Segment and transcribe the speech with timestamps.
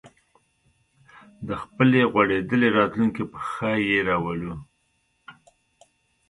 [1.47, 4.55] د خپلې غوړېدلې راتلونکې په ښه یې راولو